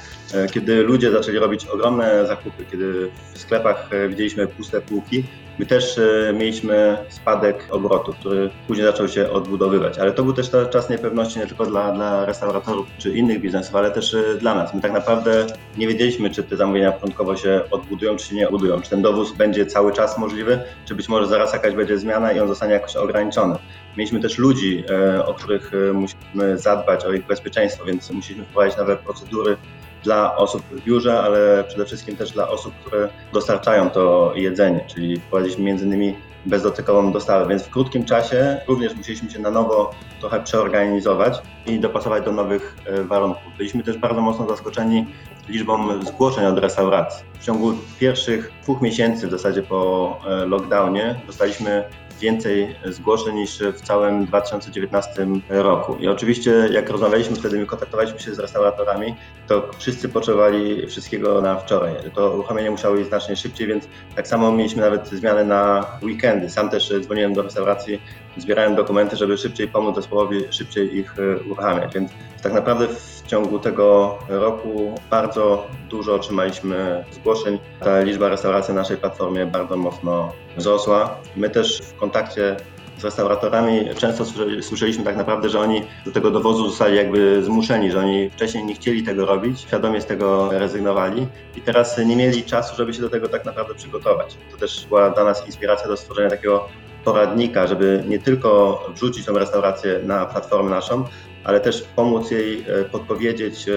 kiedy 0.52 0.84
ludzie 0.84 1.12
zaczęli 1.12 1.38
robić 1.38 1.66
ogromne 1.66 2.28
zakupy, 2.28 2.66
kiedy 2.72 3.10
w 3.34 3.40
sklepach 3.40 3.90
e, 3.94 4.10
widzieliśmy 4.10 4.48
puste 4.48 4.82
półki, 4.82 5.24
My 5.60 5.66
też 5.66 5.98
e, 5.98 6.34
mieliśmy 6.34 6.98
spadek 7.10 7.68
obrotu, 7.70 8.14
który 8.14 8.50
później 8.68 8.88
zaczął 8.88 9.08
się 9.08 9.30
odbudowywać, 9.30 10.00
ale 10.00 10.12
to 10.12 10.24
był 10.24 10.34
też 10.34 10.52
czas 10.72 10.90
niepewności 10.90 11.40
nie 11.40 11.48
tylko 11.48 11.66
dla, 11.66 11.92
dla 11.92 12.26
restauratorów 12.26 12.88
czy 12.98 13.12
innych 13.12 13.42
biznesów, 13.42 13.76
ale 13.76 13.92
też 13.92 14.14
e, 14.14 14.36
dla 14.40 14.56
nas. 14.56 14.74
My 14.74 14.82
tak 14.82 14.92
naprawdę 14.92 15.46
nie 15.78 15.88
wiedzieliśmy, 15.88 16.30
czy 16.30 16.44
te 16.44 16.58
zamówienia 16.58 16.92
początkowo 16.92 17.36
się 17.38 17.62
odbudują, 17.72 18.16
czy 18.16 18.28
się 18.28 18.36
nie 18.36 18.48
odbudują, 18.48 18.82
czy 18.82 18.90
ten 18.90 19.02
dowóz 19.02 19.34
będzie 19.34 19.66
cały 19.66 19.94
czas 19.94 20.18
możliwy, 20.18 20.60
czy 20.86 20.96
być 20.96 21.10
może 21.10 21.28
zaraz 21.28 21.54
jakaś 21.54 21.74
będzie 21.74 21.98
zmiana 21.98 22.32
i 22.32 22.40
on 22.40 22.48
zostanie 22.48 22.74
jakoś 22.74 22.96
ograniczony. 22.96 23.56
Mieliśmy 23.98 24.20
też 24.20 24.38
ludzi, 24.38 24.84
e, 24.90 25.26
o 25.26 25.34
których 25.34 25.72
musimy 25.94 26.58
zadbać, 26.58 27.06
o 27.06 27.14
ich 27.14 27.28
bezpieczeństwo, 27.28 27.86
więc 27.86 28.12
musieliśmy 28.12 28.46
wprowadzić 28.46 28.78
nowe 28.78 28.98
procedury 28.98 29.58
dla 30.04 30.36
osób 30.36 30.62
w 30.72 30.84
biurze, 30.84 31.20
ale 31.20 31.64
przede 31.68 31.86
wszystkim 31.86 32.16
też 32.16 32.32
dla 32.32 32.50
osób, 32.50 32.74
które 32.86 33.10
dostarczają 33.34 33.90
to 33.90 34.34
jedzenie, 34.36 34.86
czyli 34.88 35.20
wprowadziliśmy 35.20 35.64
między 35.64 35.86
innymi 35.86 36.16
bezdotykową 36.46 37.12
dostawę, 37.12 37.48
więc 37.50 37.64
w 37.64 37.70
krótkim 37.70 38.06
czasie 38.06 38.58
również 38.68 38.96
musieliśmy 38.96 39.30
się 39.30 39.40
na 39.40 39.52
nowo 39.52 39.92
trochę 40.20 40.44
przeorganizować 40.44 41.42
i 41.66 41.80
dopasować 41.80 42.26
do 42.26 42.32
nowych 42.32 42.78
e, 42.86 43.04
warunków. 43.04 43.44
Byliśmy 43.58 43.84
też 43.84 43.98
bardzo 43.98 44.22
mocno 44.22 44.48
zaskoczeni 44.48 45.06
liczbą 45.50 46.04
zgłoszeń 46.04 46.46
od 46.46 46.60
restauracji. 46.60 47.26
W 47.40 47.46
ciągu 47.46 47.74
pierwszych 48.00 48.52
dwóch 48.64 48.82
miesięcy 48.82 49.28
w 49.28 49.32
zasadzie 49.32 49.64
po 49.64 50.20
e, 50.28 50.46
lockdownie 50.46 51.16
dostaliśmy 51.28 51.84
więcej 52.20 52.76
zgłoszeń 52.86 53.36
niż 53.36 53.60
w 53.60 53.82
całym 53.82 54.26
2019 54.26 55.28
roku. 55.50 55.96
I 56.00 56.08
oczywiście 56.08 56.52
jak 56.72 56.90
rozmawialiśmy 56.90 57.36
wtedy, 57.36 57.60
my 57.60 57.66
kontaktowaliśmy 57.66 58.20
się 58.20 58.36
z 58.36 58.40
restauratorami, 58.40 59.16
to 59.48 59.72
wszyscy 59.78 60.10
potrzebowali 60.10 60.88
wszystkiego 60.88 61.42
na 61.42 61.56
wczoraj. 61.56 61.94
To 62.16 62.32
uruchomienie 62.34 62.72
musiało 62.72 62.96
iść 62.96 63.08
znacznie 63.08 63.36
szybciej, 63.36 63.68
więc 63.68 63.88
tak 64.16 64.28
samo 64.28 64.52
mieliśmy 64.52 64.82
nawet 64.82 65.08
zmiany 65.08 65.46
na 65.46 65.86
weekendy. 66.04 66.50
Sam 66.50 66.70
też 66.70 66.94
dzwoniłem 67.02 67.34
do 67.34 67.42
restauracji, 67.42 68.02
zbierałem 68.38 68.76
dokumenty, 68.76 69.16
żeby 69.16 69.38
szybciej 69.38 69.68
pomóc 69.68 69.96
zespołowi, 69.96 70.44
szybciej 70.50 70.98
ich 70.98 71.16
e, 71.20 71.38
uruchamiać. 71.38 71.94
Więc 71.94 72.12
tak 72.44 72.54
naprawdę 72.54 72.88
w 72.88 73.14
w 73.24 73.28
ciągu 73.28 73.60
tego 73.60 74.20
roku 74.28 74.96
bardzo 75.10 75.68
dużo 75.90 76.16
otrzymaliśmy 76.16 77.06
zgłoszeń. 77.12 77.60
Ta 77.80 78.02
liczba 78.02 78.30
restauracji 78.30 78.74
na 78.74 78.82
naszej 78.82 78.98
platformie 78.98 79.46
bardzo 79.46 79.78
mocno 79.78 80.34
wzrosła. 80.58 81.16
My 81.36 81.50
też 81.50 81.82
w 81.82 81.96
kontakcie 81.96 82.56
z 82.98 83.04
restauratorami 83.04 83.90
często 83.98 84.26
słyszeliśmy 84.62 85.04
tak 85.04 85.18
naprawdę, 85.18 85.50
że 85.50 85.60
oni 85.60 85.82
do 86.06 86.12
tego 86.12 86.32
dowozu 86.32 86.70
zostali 86.70 86.98
jakby 86.98 87.44
zmuszeni, 87.44 87.92
że 87.92 88.00
oni 88.00 88.30
wcześniej 88.30 88.66
nie 88.66 88.76
chcieli 88.76 89.04
tego 89.04 89.26
robić, 89.26 89.62
świadomie 89.62 90.02
z 90.02 90.06
tego 90.06 90.50
rezygnowali 90.52 91.28
i 91.56 91.62
teraz 91.62 91.98
nie 91.98 92.16
mieli 92.16 92.44
czasu, 92.44 92.76
żeby 92.76 92.94
się 92.94 93.02
do 93.02 93.10
tego 93.10 93.30
tak 93.30 93.46
naprawdę 93.46 93.76
przygotować. 93.76 94.38
To 94.52 94.58
też 94.58 94.86
była 94.88 95.10
dla 95.10 95.24
nas 95.24 95.46
inspiracja 95.46 95.88
do 95.88 95.98
stworzenia 95.98 96.30
takiego 96.30 96.70
poradnika, 97.04 97.68
żeby 97.68 98.04
nie 98.08 98.20
tylko 98.20 98.80
wrzucić 98.96 99.26
tą 99.26 99.34
restaurację 99.34 100.00
na 100.04 100.26
platformę 100.26 100.70
naszą, 100.70 101.04
ale 101.44 101.60
też 101.60 101.82
pomóc 101.96 102.32
jej 102.32 102.66
e, 102.68 102.84
podpowiedzieć, 102.84 103.70
e, 103.70 103.72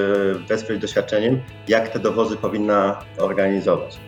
wesprzeć 0.48 0.80
doświadczeniem, 0.80 1.40
jak 1.68 1.88
te 1.88 1.98
dowozy 1.98 2.36
powinna 2.36 3.02
organizować. 3.18 3.98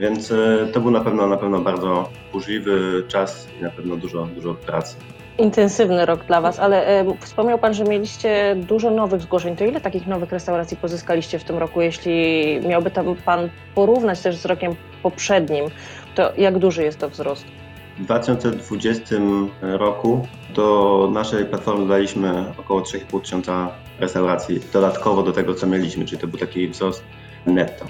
Więc 0.00 0.32
e, 0.32 0.68
to 0.72 0.80
był 0.80 0.90
na 0.90 1.00
pewno 1.00 1.26
na 1.26 1.36
pewno 1.36 1.60
bardzo 1.60 2.08
burzliwy 2.32 3.02
czas 3.08 3.48
i 3.60 3.62
na 3.62 3.70
pewno 3.70 3.96
dużo, 3.96 4.26
dużo 4.26 4.54
pracy. 4.54 4.96
Intensywny 5.38 6.06
rok 6.06 6.24
dla 6.24 6.40
Was, 6.40 6.58
ale 6.58 7.04
wspomniał 7.20 7.58
Pan, 7.58 7.74
że 7.74 7.84
mieliście 7.84 8.56
dużo 8.56 8.90
nowych 8.90 9.20
zgłoszeń. 9.20 9.56
To 9.56 9.64
ile 9.64 9.80
takich 9.80 10.06
nowych 10.06 10.32
restauracji 10.32 10.76
pozyskaliście 10.76 11.38
w 11.38 11.44
tym 11.44 11.58
roku? 11.58 11.80
Jeśli 11.80 12.14
miałby 12.68 12.90
tam 12.90 13.16
Pan 13.24 13.48
porównać 13.74 14.20
też 14.20 14.36
z 14.36 14.44
rokiem 14.44 14.74
poprzednim, 15.02 15.64
to 16.14 16.32
jak 16.36 16.58
duży 16.58 16.82
jest 16.82 16.98
to 16.98 17.08
wzrost? 17.08 17.57
W 17.98 18.04
2020 18.04 19.16
roku 19.62 20.26
do 20.54 21.08
naszej 21.12 21.44
platformy 21.44 21.80
dodaliśmy 21.80 22.44
około 22.58 22.80
3,5 22.80 23.20
tysiąca 23.20 23.70
restauracji 23.98 24.60
dodatkowo 24.72 25.22
do 25.22 25.32
tego, 25.32 25.54
co 25.54 25.66
mieliśmy, 25.66 26.04
czyli 26.04 26.20
to 26.20 26.26
był 26.26 26.38
taki 26.38 26.68
wzrost 26.68 27.04
netto. 27.46 27.84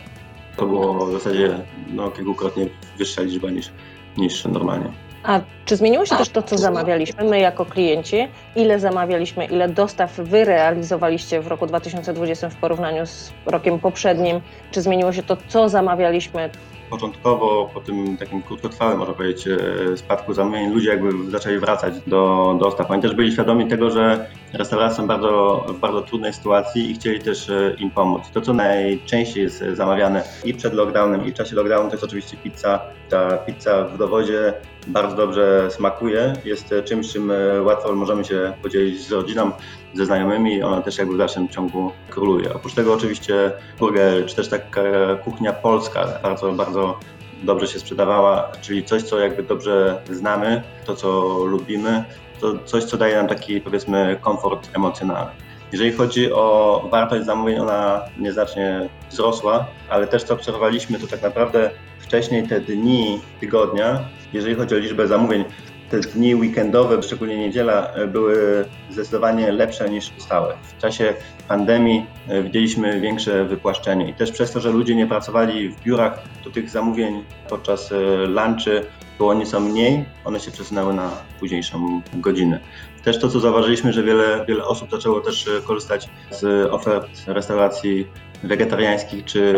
To 0.57 0.67
było 0.67 1.07
w 1.07 1.12
zasadzie 1.12 1.59
no, 1.91 2.11
kilkukrotnie 2.11 2.67
wyższa 2.99 3.23
liczba 3.23 3.50
niż, 3.50 3.71
niż 4.17 4.45
normalnie. 4.45 4.93
A 5.23 5.41
czy 5.65 5.77
zmieniło 5.77 6.07
się 6.07 6.17
też 6.17 6.29
to, 6.29 6.43
co 6.43 6.59
zamawialiśmy 6.59 7.25
my 7.25 7.41
jako 7.41 7.65
klienci? 7.65 8.29
Ile 8.57 8.81
zamawialiśmy, 8.81 9.45
ile 9.45 9.69
dostaw 9.69 10.17
wy 10.17 10.45
realizowaliście 10.45 11.41
w 11.41 11.47
roku 11.47 11.67
2020 11.67 12.49
w 12.49 12.57
porównaniu 12.57 13.07
z 13.07 13.33
rokiem 13.47 13.79
poprzednim? 13.79 14.41
Czy 14.71 14.83
zmieniło 14.83 15.12
się 15.12 15.23
to, 15.23 15.37
co 15.49 15.69
zamawialiśmy? 15.69 16.50
Początkowo 16.90 17.71
po 17.75 17.80
tym 17.80 18.16
takim 18.16 18.42
krótkotrwałym, 18.42 18.99
można 18.99 19.14
powiedzieć, 19.14 19.49
e, 19.49 19.97
spadku 19.97 20.35
zamówień, 20.35 20.73
ludzie 20.73 20.88
jakby 20.88 21.30
zaczęli 21.30 21.59
wracać 21.59 21.95
do 22.07 22.54
dostaw. 22.61 22.90
Oni 22.90 23.02
też 23.02 23.14
byli 23.14 23.33
świadomi 23.33 23.68
tego, 23.68 23.90
że 23.90 24.26
restauracje 24.52 24.97
są 24.97 25.07
bardzo, 25.07 25.64
w 25.68 25.78
bardzo 25.78 26.02
trudnej 26.02 26.33
sytuacji 26.33 26.90
i 26.90 26.95
chcieli 26.95 27.21
też 27.21 27.50
e, 27.50 27.75
im 27.78 27.90
pomóc. 27.90 28.23
To, 28.33 28.40
co 28.40 28.52
najczęściej 28.52 29.42
jest 29.42 29.64
zamawiane 29.73 30.23
i 30.45 30.54
przed 30.54 30.75
lockdownem, 30.75 31.26
i 31.26 31.30
w 31.30 31.35
czasie 31.35 31.57
lockdownu, 31.57 31.88
to 31.88 31.95
jest 31.95 32.04
oczywiście 32.04 32.37
pizza. 32.37 32.80
Ta 33.11 33.38
pizza 33.38 33.85
w 33.85 33.99
dowodzie 33.99 34.54
bardzo 34.87 35.16
dobrze 35.16 35.71
smakuje, 35.71 36.33
jest 36.45 36.75
czymś, 36.85 37.12
czym 37.12 37.30
e, 37.30 37.62
łatwo 37.62 37.92
możemy 37.92 38.25
się 38.25 38.52
podzielić 38.62 39.00
z 39.00 39.12
rodziną, 39.12 39.50
ze 39.99 40.07
znajomymi, 40.07 40.62
ona 40.62 40.83
też 40.83 40.99
jakby 40.99 41.14
w 41.14 41.19
dalszym 41.19 41.49
ciągu 41.49 41.93
króluje. 42.11 42.55
Oprócz 42.55 42.75
tego 42.75 42.95
oczywiście 42.95 43.52
burger, 43.78 44.26
czy 44.26 44.37
też 44.37 44.49
taka 44.49 44.83
kuchnia 45.25 45.52
polska 45.52 46.09
bardzo, 46.23 46.52
bardzo 46.52 46.99
dobrze 47.43 47.67
się 47.67 47.78
sprzedawała, 47.78 48.52
czyli 48.61 48.85
coś, 48.85 49.02
co 49.02 49.19
jakby 49.19 49.43
dobrze 49.43 50.02
znamy, 50.11 50.62
to 50.85 50.97
co 50.97 51.11
lubimy, 51.45 52.05
to 52.40 52.59
coś, 52.59 52.85
co 52.85 52.97
daje 52.97 53.17
nam 53.17 53.28
taki 53.28 53.61
powiedzmy 53.61 54.19
komfort 54.21 54.71
emocjonalny. 54.76 55.31
Jeżeli 55.73 55.93
chodzi 55.93 56.33
o 56.33 56.83
wartość 56.90 57.26
zamówień, 57.26 57.59
ona 57.59 58.02
nieznacznie 58.19 58.88
wzrosła, 59.11 59.67
ale 59.88 60.07
też 60.07 60.23
co 60.23 60.35
obserwowaliśmy, 60.35 60.99
to 60.99 61.07
tak 61.07 61.23
naprawdę 61.23 61.71
wcześniej 61.99 62.49
te 62.49 62.61
dni 62.61 63.21
tygodnia, 63.40 64.00
jeżeli 64.33 64.55
chodzi 64.55 64.75
o 64.75 64.78
liczbę 64.78 65.07
zamówień, 65.07 65.45
te 65.90 66.00
dni 66.00 66.35
weekendowe, 66.35 67.02
szczególnie 67.02 67.38
niedziela, 67.38 67.92
były 68.09 68.64
zdecydowanie 68.90 69.52
lepsze 69.52 69.90
niż 69.90 70.12
stałe. 70.18 70.54
W 70.62 70.78
czasie 70.78 71.14
pandemii 71.49 72.07
e, 72.28 72.42
widzieliśmy 72.42 73.00
większe 73.00 73.45
wypłaszczenie 73.45 74.09
i 74.09 74.14
też 74.14 74.33
przez 74.33 74.52
to, 74.52 74.61
że 74.61 74.71
ludzie 74.71 74.95
nie 74.95 75.07
pracowali 75.07 75.68
w 75.68 75.83
biurach, 75.83 76.23
to 76.45 76.50
tych 76.50 76.71
zamówień 76.71 77.25
podczas 77.49 77.92
e, 77.92 77.97
lunchy 78.26 78.87
było 79.18 79.35
nieco 79.35 79.61
mniej, 79.61 80.04
one 80.25 80.40
się 80.40 80.50
przesunęły 80.50 80.95
na 80.95 81.11
późniejszą 81.40 82.00
godzinę. 82.14 82.61
Też 83.04 83.18
to, 83.21 83.28
co 83.28 83.40
zauważyliśmy, 83.40 83.92
że 83.92 84.02
wiele, 84.02 84.45
wiele 84.49 84.64
osób 84.64 84.90
zaczęło 84.90 85.21
też 85.21 85.49
e, 85.49 85.62
korzystać 85.62 86.09
z 86.30 86.71
ofert 86.73 87.09
restauracji 87.26 88.07
wegetariańskich 88.42 89.25
czy 89.25 89.54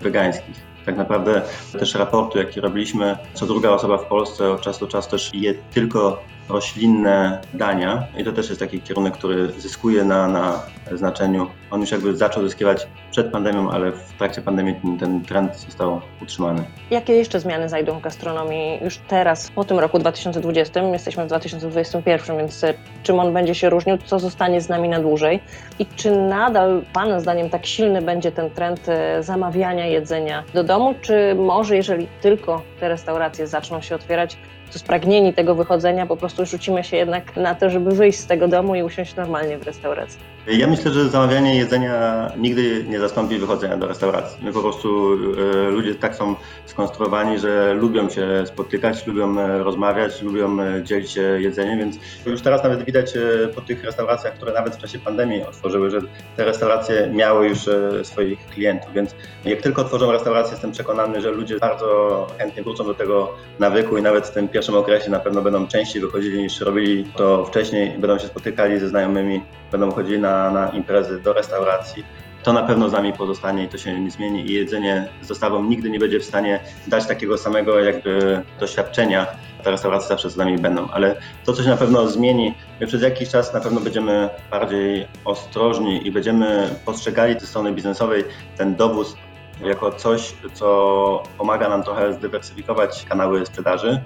wegańskich 0.00 0.71
tak 0.86 0.96
naprawdę 0.96 1.42
też 1.78 1.94
raportu, 1.94 2.38
jaki 2.38 2.60
robiliśmy, 2.60 3.16
co 3.34 3.46
druga 3.46 3.70
osoba 3.70 3.98
w 3.98 4.06
Polsce 4.06 4.50
od 4.50 4.60
czasu 4.60 4.80
do 4.80 4.92
czasu 4.92 5.10
też 5.10 5.30
je 5.34 5.54
tylko 5.54 6.22
roślinne 6.48 7.40
dania 7.54 8.06
i 8.18 8.24
to 8.24 8.32
też 8.32 8.48
jest 8.48 8.60
taki 8.60 8.80
kierunek, 8.80 9.14
który 9.14 9.52
zyskuje 9.58 10.04
na, 10.04 10.28
na 10.28 10.62
znaczeniu. 10.92 11.46
On 11.72 11.80
już 11.80 11.90
jakby 11.90 12.16
zaczął 12.16 12.42
zyskiwać 12.42 12.86
przed 13.10 13.32
pandemią, 13.32 13.70
ale 13.70 13.92
w 13.92 14.12
trakcie 14.18 14.42
pandemii 14.42 14.74
ten, 14.74 14.98
ten 14.98 15.24
trend 15.24 15.56
został 15.56 16.00
utrzymany. 16.22 16.64
Jakie 16.90 17.12
jeszcze 17.12 17.40
zmiany 17.40 17.68
znajdą 17.68 17.98
w 17.98 18.02
gastronomii 18.02 18.78
już 18.84 18.98
teraz, 18.98 19.50
po 19.50 19.64
tym 19.64 19.78
roku 19.78 19.98
2020? 19.98 20.82
Jesteśmy 20.82 21.24
w 21.24 21.26
2021, 21.26 22.36
więc 22.36 22.64
e, 22.64 22.74
czym 23.02 23.20
on 23.20 23.32
będzie 23.32 23.54
się 23.54 23.70
różnił? 23.70 23.98
Co 24.04 24.18
zostanie 24.18 24.60
z 24.60 24.68
nami 24.68 24.88
na 24.88 25.00
dłużej? 25.00 25.40
I 25.78 25.86
czy 25.86 26.10
nadal 26.16 26.82
Pana 26.92 27.20
zdaniem 27.20 27.50
tak 27.50 27.66
silny 27.66 28.02
będzie 28.02 28.32
ten 28.32 28.50
trend 28.50 28.88
e, 28.88 29.22
zamawiania 29.22 29.86
jedzenia 29.86 30.44
do 30.54 30.64
domu, 30.64 30.94
czy 31.00 31.34
może 31.34 31.76
jeżeli 31.76 32.08
tylko 32.20 32.62
te 32.80 32.88
restauracje 32.88 33.46
zaczną 33.46 33.80
się 33.80 33.94
otwierać, 33.94 34.36
to 34.72 34.78
spragnieni 34.78 35.34
tego 35.34 35.54
wychodzenia 35.54 36.06
po 36.06 36.16
prostu 36.16 36.46
rzucimy 36.46 36.84
się 36.84 36.96
jednak 36.96 37.36
na 37.36 37.54
to, 37.54 37.70
żeby 37.70 37.90
wyjść 37.90 38.18
z 38.18 38.26
tego 38.26 38.48
domu 38.48 38.74
i 38.74 38.82
usiąść 38.82 39.16
normalnie 39.16 39.58
w 39.58 39.62
restauracji. 39.62 40.31
Ja 40.46 40.66
myślę, 40.66 40.90
że 40.90 41.08
zamawianie 41.08 41.56
jedzenia 41.56 42.30
nigdy 42.36 42.84
nie 42.88 43.00
zastąpi 43.00 43.38
wychodzenia 43.38 43.76
do 43.76 43.86
restauracji. 43.86 44.44
My 44.44 44.52
po 44.52 44.60
prostu 44.60 45.12
e, 45.14 45.70
ludzie 45.70 45.94
tak 45.94 46.16
są 46.16 46.34
skonstruowani, 46.66 47.38
że 47.38 47.74
lubią 47.74 48.10
się 48.10 48.26
spotykać, 48.46 49.06
lubią 49.06 49.38
e, 49.38 49.62
rozmawiać, 49.62 50.22
lubią 50.22 50.60
e, 50.60 50.82
dzielić 50.82 51.10
się 51.10 51.20
jedzeniem, 51.20 51.78
więc 51.78 51.98
już 52.26 52.42
teraz 52.42 52.62
nawet 52.62 52.84
widać 52.84 53.12
po 53.54 53.60
tych 53.60 53.84
restauracjach, 53.84 54.34
które 54.34 54.52
nawet 54.52 54.76
w 54.76 54.78
czasie 54.78 54.98
pandemii 54.98 55.42
otworzyły, 55.42 55.90
że 55.90 56.00
te 56.36 56.44
restauracje 56.44 57.10
miały 57.12 57.48
już 57.48 57.58
swoich 58.02 58.46
klientów, 58.46 58.92
więc 58.92 59.14
jak 59.44 59.62
tylko 59.62 59.82
otworzą 59.82 60.12
restaurację, 60.12 60.52
jestem 60.52 60.72
przekonany, 60.72 61.20
że 61.20 61.30
ludzie 61.30 61.58
bardzo 61.58 62.26
chętnie 62.38 62.62
wrócą 62.62 62.84
do 62.84 62.94
tego 62.94 63.34
nawyku 63.58 63.96
i 63.98 64.02
nawet 64.02 64.26
w 64.26 64.30
tym 64.30 64.48
pierwszym 64.48 64.74
okresie 64.74 65.10
na 65.10 65.20
pewno 65.20 65.42
będą 65.42 65.66
częściej 65.66 66.02
wychodzili 66.02 66.42
niż 66.42 66.60
robili 66.60 67.04
to 67.04 67.44
wcześniej, 67.44 67.90
będą 67.98 68.18
się 68.18 68.26
spotykali 68.26 68.78
ze 68.78 68.88
znajomymi, 68.88 69.40
będą 69.72 69.92
chodzili 69.92 70.18
na 70.18 70.50
na, 70.50 70.68
imprezy, 70.68 71.20
do 71.20 71.32
restauracji, 71.32 72.04
to 72.42 72.52
na 72.52 72.62
pewno 72.62 72.88
z 72.88 72.92
nami 72.92 73.12
pozostanie 73.12 73.64
i 73.64 73.68
to 73.68 73.78
się 73.78 74.00
nie 74.00 74.10
zmieni. 74.10 74.50
I 74.50 74.52
jedzenie 74.52 75.08
z 75.22 75.28
dostawą 75.28 75.64
nigdy 75.64 75.90
nie 75.90 75.98
będzie 75.98 76.20
w 76.20 76.24
stanie 76.24 76.60
dać 76.86 77.06
takiego 77.06 77.38
samego 77.38 77.80
jakby 77.80 78.42
doświadczenia. 78.60 79.26
Te 79.64 79.70
restauracje 79.70 80.08
zawsze 80.08 80.30
z 80.30 80.36
nami 80.36 80.58
będą, 80.58 80.88
ale 80.90 81.16
to, 81.44 81.52
co 81.52 81.62
się 81.62 81.68
na 81.68 81.76
pewno 81.76 82.08
zmieni, 82.08 82.54
my 82.80 82.86
przez 82.86 83.02
jakiś 83.02 83.28
czas 83.28 83.54
na 83.54 83.60
pewno 83.60 83.80
będziemy 83.80 84.28
bardziej 84.50 85.06
ostrożni 85.24 86.06
i 86.06 86.12
będziemy 86.12 86.68
postrzegali 86.84 87.40
ze 87.40 87.46
strony 87.46 87.72
biznesowej 87.72 88.24
ten 88.56 88.76
dowóz 88.76 89.16
jako 89.64 89.92
coś, 89.92 90.34
co 90.52 91.22
pomaga 91.38 91.68
nam 91.68 91.82
trochę 91.82 92.12
zdywersyfikować 92.12 93.04
kanały 93.08 93.46
sprzedaży 93.46 94.00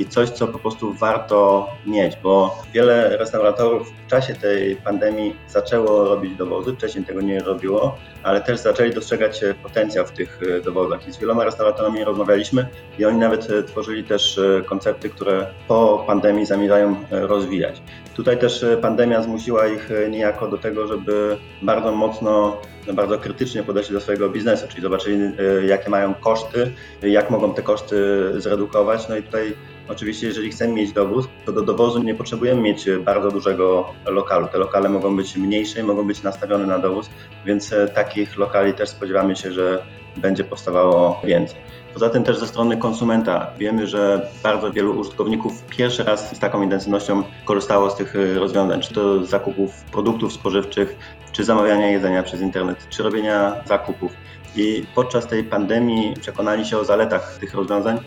i 0.00 0.06
coś, 0.06 0.30
co 0.30 0.48
po 0.48 0.58
prostu 0.58 0.92
warto 0.92 1.68
mieć, 1.86 2.16
bo 2.22 2.62
wiele 2.72 3.16
restauratorów 3.16 3.92
w 4.06 4.10
czasie 4.10 4.34
tej 4.34 4.76
pandemii 4.76 5.36
zaczęło 5.48 6.04
robić 6.04 6.36
dowozy, 6.36 6.74
wcześniej 6.74 7.04
tego 7.04 7.20
nie 7.20 7.40
robiło, 7.40 7.98
ale 8.22 8.40
też 8.40 8.60
zaczęli 8.60 8.94
dostrzegać 8.94 9.40
potencjał 9.62 10.06
w 10.06 10.10
tych 10.10 10.40
e, 10.42 10.60
dowozach. 10.60 11.08
I 11.08 11.12
z 11.12 11.18
wieloma 11.18 11.44
restauratorami 11.44 12.04
rozmawialiśmy 12.04 12.66
i 12.98 13.04
oni 13.04 13.18
nawet 13.18 13.50
e, 13.50 13.62
tworzyli 13.62 14.04
też 14.04 14.38
e, 14.38 14.62
koncepty, 14.62 15.10
które 15.10 15.46
po 15.68 16.04
pandemii 16.06 16.46
zamierzają 16.46 16.96
rozwijać. 17.10 17.82
Tutaj 18.14 18.38
też 18.38 18.64
pandemia 18.82 19.22
zmusiła 19.22 19.66
ich 19.66 19.90
niejako 20.10 20.48
do 20.48 20.58
tego, 20.58 20.86
żeby 20.86 21.36
bardzo 21.62 21.92
mocno 21.92 22.60
bardzo 22.92 23.18
krytycznie 23.18 23.62
podeszli 23.62 23.94
do 23.94 24.00
swojego 24.00 24.30
biznesu, 24.30 24.68
czyli 24.68 24.82
zobaczyli, 24.82 25.32
jakie 25.66 25.90
mają 25.90 26.14
koszty, 26.14 26.72
jak 27.02 27.30
mogą 27.30 27.54
te 27.54 27.62
koszty 27.62 27.96
zredukować. 28.40 29.08
No 29.08 29.16
i 29.16 29.22
tutaj 29.22 29.54
Oczywiście, 29.90 30.26
jeżeli 30.26 30.50
chcemy 30.50 30.72
mieć 30.72 30.92
dowóz, 30.92 31.28
to 31.46 31.52
do 31.52 31.62
dowozu 31.62 32.02
nie 32.02 32.14
potrzebujemy 32.14 32.62
mieć 32.62 32.86
bardzo 33.04 33.30
dużego 33.30 33.92
lokalu. 34.06 34.48
Te 34.48 34.58
lokale 34.58 34.88
mogą 34.88 35.16
być 35.16 35.36
mniejsze, 35.36 35.82
mogą 35.82 36.06
być 36.06 36.22
nastawione 36.22 36.66
na 36.66 36.78
dowóz, 36.78 37.10
więc 37.46 37.72
e, 37.72 37.88
takich 37.88 38.36
lokali 38.36 38.74
też 38.74 38.88
spodziewamy 38.88 39.36
się, 39.36 39.52
że 39.52 39.82
będzie 40.20 40.44
powstawało 40.44 41.20
więcej. 41.24 41.60
Poza 41.94 42.10
tym 42.10 42.24
też 42.24 42.38
ze 42.38 42.46
strony 42.46 42.76
konsumenta 42.76 43.50
wiemy, 43.58 43.86
że 43.86 44.28
bardzo 44.42 44.72
wielu 44.72 45.00
użytkowników 45.00 45.62
pierwszy 45.62 46.04
raz 46.04 46.36
z 46.36 46.38
taką 46.38 46.62
intensywnością 46.62 47.22
korzystało 47.44 47.90
z 47.90 47.96
tych 47.96 48.16
e, 48.16 48.34
rozwiązań, 48.34 48.80
czy 48.80 48.94
to 48.94 49.24
zakupów 49.24 49.84
produktów 49.84 50.32
spożywczych, 50.32 50.98
czy 51.32 51.44
zamawiania 51.44 51.90
jedzenia 51.90 52.22
przez 52.22 52.40
internet, 52.40 52.86
czy 52.88 53.02
robienia 53.02 53.54
zakupów. 53.66 54.12
I 54.56 54.84
podczas 54.94 55.26
tej 55.26 55.44
pandemii 55.44 56.14
przekonali 56.20 56.64
się 56.64 56.78
o 56.78 56.84
zaletach 56.84 57.38
tych 57.38 57.54
rozwiązań 57.54 57.98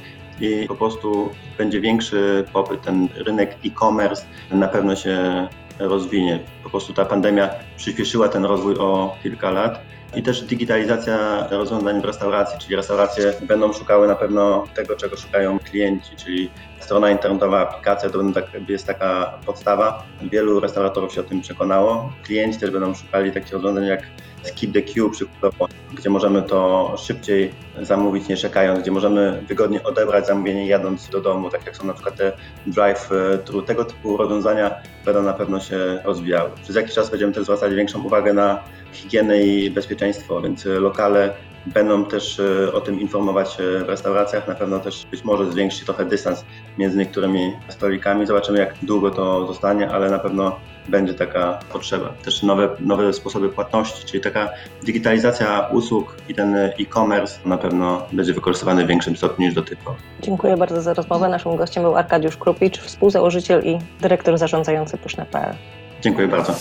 i 0.41 0.65
po 0.67 0.75
prostu 0.75 1.29
będzie 1.57 1.81
większy 1.81 2.45
popyt. 2.53 2.81
Ten 2.81 3.07
rynek 3.15 3.57
e-commerce 3.65 4.25
na 4.51 4.67
pewno 4.67 4.95
się 4.95 5.47
rozwinie. 5.79 6.39
Po 6.63 6.69
prostu 6.69 6.93
ta 6.93 7.05
pandemia 7.05 7.49
przyspieszyła 7.77 8.29
ten 8.29 8.45
rozwój 8.45 8.75
o 8.79 9.15
kilka 9.23 9.51
lat. 9.51 9.79
I 10.15 10.23
też 10.23 10.41
digitalizacja 10.41 11.47
rozwiązań 11.51 12.01
w 12.01 12.05
restauracji, 12.05 12.59
czyli 12.59 12.75
restauracje 12.75 13.33
będą 13.41 13.73
szukały 13.73 14.07
na 14.07 14.15
pewno 14.15 14.63
tego, 14.75 14.95
czego 14.95 15.17
szukają 15.17 15.59
klienci, 15.59 16.15
czyli 16.15 16.49
strona 16.79 17.11
internetowa, 17.11 17.61
aplikacja 17.61 18.09
to 18.09 18.19
tak, 18.33 18.45
jest 18.69 18.87
taka 18.87 19.39
podstawa. 19.45 20.03
Wielu 20.21 20.59
restauratorów 20.59 21.13
się 21.13 21.21
o 21.21 21.23
tym 21.23 21.41
przekonało. 21.41 22.13
Klienci 22.23 22.59
też 22.59 22.71
będą 22.71 22.93
szukali 22.93 23.31
takich 23.31 23.53
rozwiązań 23.53 23.85
jak 23.85 24.01
Skip 24.43 24.73
the 24.73 24.81
Queue 24.81 25.09
przykładowo, 25.09 25.67
gdzie 25.93 26.09
możemy 26.09 26.41
to 26.41 26.93
szybciej 26.97 27.53
zamówić 27.81 28.27
nie 28.27 28.37
czekając, 28.37 28.79
gdzie 28.79 28.91
możemy 28.91 29.43
wygodnie 29.47 29.83
odebrać 29.83 30.27
zamówienie 30.27 30.67
jadąc 30.67 31.09
do 31.09 31.21
domu, 31.21 31.49
tak 31.49 31.65
jak 31.65 31.77
są 31.77 31.85
na 31.85 31.93
przykład 31.93 32.15
te 32.15 32.31
drive-thru. 32.67 33.61
Tego 33.61 33.85
typu 33.85 34.17
rozwiązania 34.17 34.75
będą 35.05 35.23
na 35.23 35.33
pewno 35.33 35.59
się 35.59 36.01
rozwijały. 36.03 36.49
Przez 36.63 36.75
jakiś 36.75 36.93
czas 36.93 37.09
będziemy 37.09 37.33
też 37.33 37.43
zwracali 37.43 37.75
większą 37.75 38.03
uwagę 38.03 38.33
na 38.33 38.63
higienę 38.93 39.43
i 39.43 39.71
bezpieczeństwo, 39.71 40.41
więc 40.41 40.65
lokale 40.65 41.33
będą 41.65 42.05
też 42.05 42.41
o 42.73 42.81
tym 42.81 42.99
informować 42.99 43.57
w 43.85 43.89
restauracjach. 43.89 44.47
Na 44.47 44.55
pewno 44.55 44.79
też 44.79 45.05
być 45.11 45.23
może 45.23 45.51
zwiększy 45.51 45.85
trochę 45.85 46.05
dystans 46.05 46.45
między 46.77 46.97
niektórymi 46.97 47.53
stolikami. 47.69 48.25
Zobaczymy, 48.25 48.59
jak 48.59 48.75
długo 48.81 49.11
to 49.11 49.47
zostanie, 49.47 49.89
ale 49.89 50.09
na 50.09 50.19
pewno 50.19 50.59
będzie 50.89 51.13
taka 51.13 51.59
potrzeba. 51.71 52.09
Też 52.23 52.43
nowe, 52.43 52.69
nowe 52.79 53.13
sposoby 53.13 53.49
płatności, 53.49 54.05
czyli 54.05 54.23
taka 54.23 54.49
digitalizacja 54.83 55.67
usług 55.71 56.15
i 56.29 56.35
ten 56.35 56.55
e-commerce 56.55 57.39
na 57.45 57.57
pewno 57.57 58.05
będzie 58.11 58.33
wykorzystywany 58.33 58.85
w 58.85 58.87
większym 58.87 59.17
stopniu 59.17 59.45
niż 59.45 59.55
do 59.55 59.61
tej 59.61 59.77
pory. 59.77 59.97
Dziękuję 60.21 60.57
bardzo 60.57 60.81
za 60.81 60.93
rozmowę. 60.93 61.29
Naszym 61.29 61.55
gościem 61.55 61.83
był 61.83 61.95
Arkadiusz 61.95 62.37
Krupicz, 62.37 62.79
współzałożyciel 62.79 63.63
i 63.63 63.79
dyrektor 64.01 64.37
zarządzający 64.37 64.97
Pushna.pl. 64.97 65.55
Dziękuję 66.01 66.27
bardzo. 66.27 66.53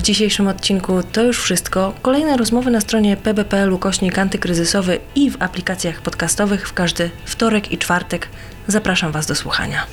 W 0.00 0.02
dzisiejszym 0.02 0.48
odcinku 0.48 1.02
to 1.02 1.22
już 1.22 1.42
wszystko. 1.42 1.92
Kolejne 2.02 2.36
rozmowy 2.36 2.70
na 2.70 2.80
stronie 2.80 3.16
pb.pl 3.16 3.72
ukośnik 3.72 4.18
antykryzysowy 4.18 4.98
i 5.14 5.30
w 5.30 5.42
aplikacjach 5.42 6.00
podcastowych 6.00 6.68
w 6.68 6.72
każdy 6.72 7.10
wtorek 7.24 7.72
i 7.72 7.78
czwartek. 7.78 8.28
Zapraszam 8.66 9.12
Was 9.12 9.26
do 9.26 9.34
słuchania. 9.34 9.86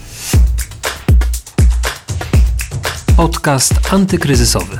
Podcast 3.17 3.73
antykryzysowy. 3.93 4.79